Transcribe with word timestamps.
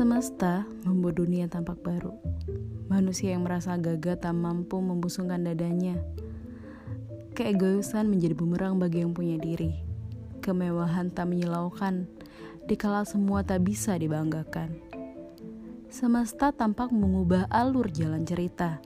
Semesta 0.00 0.64
membuat 0.88 1.20
dunia 1.20 1.44
tampak 1.44 1.84
baru. 1.84 2.16
Manusia 2.88 3.36
yang 3.36 3.44
merasa 3.44 3.76
gagah 3.76 4.16
tak 4.16 4.32
mampu 4.32 4.80
membusungkan 4.80 5.44
dadanya. 5.44 6.00
Keegoisan 7.36 8.08
menjadi 8.08 8.32
bumerang 8.32 8.80
bagi 8.80 9.04
yang 9.04 9.12
punya 9.12 9.36
diri. 9.36 9.76
Kemewahan 10.40 11.12
tak 11.12 11.28
menyilaukan, 11.28 12.08
dikala 12.64 13.04
semua 13.04 13.44
tak 13.44 13.60
bisa 13.68 13.92
dibanggakan. 14.00 14.72
Semesta 15.92 16.48
tampak 16.48 16.88
mengubah 16.88 17.44
alur 17.52 17.92
jalan 17.92 18.24
cerita. 18.24 18.80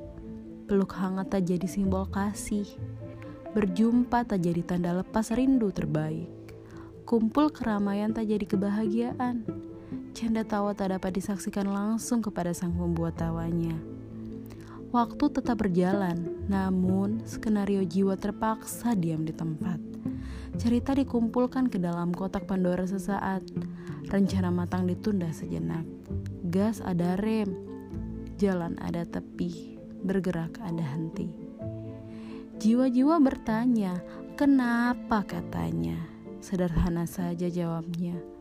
Peluk 0.66 0.98
hangat 0.98 1.30
tak 1.30 1.46
jadi 1.46 1.70
simbol 1.70 2.10
kasih. 2.10 2.66
Berjumpa 3.54 4.26
tak 4.26 4.42
jadi 4.42 4.66
tanda 4.66 4.90
lepas 4.98 5.30
rindu 5.30 5.70
terbaik. 5.70 6.26
Kumpul 7.06 7.54
keramaian 7.54 8.10
tak 8.10 8.26
jadi 8.26 8.42
kebahagiaan 8.50 9.63
Canda 10.14 10.46
tawa 10.46 10.70
tak 10.78 10.94
dapat 10.94 11.10
disaksikan 11.18 11.66
langsung 11.66 12.22
kepada 12.22 12.54
sang 12.54 12.70
pembuat 12.70 13.18
tawanya. 13.18 13.74
Waktu 14.94 15.26
tetap 15.26 15.58
berjalan, 15.58 16.46
namun 16.46 17.18
skenario 17.26 17.82
jiwa 17.82 18.14
terpaksa 18.14 18.94
diam 18.94 19.26
di 19.26 19.34
tempat. 19.34 19.82
Cerita 20.54 20.94
dikumpulkan 20.94 21.66
ke 21.66 21.82
dalam 21.82 22.14
kotak 22.14 22.46
Pandora 22.46 22.86
sesaat. 22.86 23.42
Rencana 24.06 24.54
matang 24.54 24.86
ditunda 24.86 25.34
sejenak. 25.34 25.82
Gas 26.46 26.78
ada 26.78 27.18
rem, 27.18 27.50
jalan 28.38 28.78
ada 28.86 29.02
tepi, 29.02 29.82
bergerak 30.06 30.62
ada 30.62 30.94
henti. 30.94 31.26
Jiwa-jiwa 32.62 33.18
bertanya, 33.18 33.98
kenapa 34.38 35.26
katanya? 35.26 35.98
Sederhana 36.38 37.02
saja 37.02 37.50
jawabnya 37.50 38.33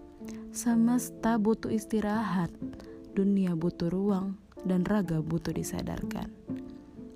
Semesta 0.54 1.42
butuh 1.42 1.74
istirahat, 1.74 2.54
dunia 3.18 3.58
butuh 3.58 3.90
ruang, 3.90 4.38
dan 4.62 4.86
raga 4.86 5.18
butuh 5.18 5.50
disadarkan. 5.50 6.30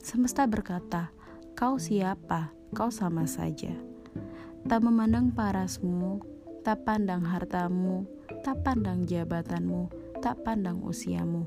Semesta 0.02 0.50
berkata, 0.50 1.14
"Kau 1.54 1.78
siapa? 1.78 2.50
Kau 2.74 2.90
sama 2.90 3.30
saja." 3.30 3.78
Tak 4.66 4.82
memandang 4.82 5.30
parasmu, 5.30 6.18
tak 6.66 6.82
pandang 6.82 7.22
hartamu, 7.30 8.10
tak 8.42 8.66
pandang 8.66 9.06
jabatanmu, 9.06 9.86
tak 10.18 10.42
pandang 10.42 10.82
usiamu. 10.82 11.46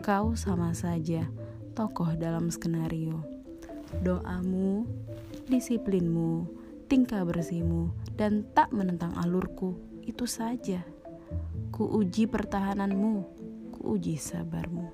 Kau 0.00 0.32
sama 0.40 0.72
saja, 0.72 1.28
tokoh 1.76 2.16
dalam 2.16 2.48
skenario. 2.48 3.20
Doamu, 4.00 4.88
disiplinmu, 5.52 6.48
tingkah 6.88 7.28
bersihmu, 7.28 7.92
dan 8.16 8.48
tak 8.56 8.72
menentang 8.72 9.12
alurku, 9.20 9.76
itu 10.00 10.24
saja. 10.24 10.95
Ku 11.76 11.84
uji 11.84 12.24
pertahananmu, 12.24 13.12
ku 13.76 13.80
uji 13.92 14.16
sabarmu. 14.16 14.88